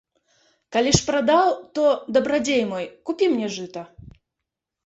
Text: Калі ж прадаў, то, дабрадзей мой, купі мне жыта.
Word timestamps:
Калі 0.75 0.93
ж 0.99 1.03
прадаў, 1.09 1.51
то, 1.79 1.83
дабрадзей 2.17 2.63
мой, 2.73 2.85
купі 3.11 3.25
мне 3.35 3.47
жыта. 3.59 3.81